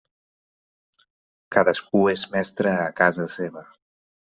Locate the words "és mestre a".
2.17-2.93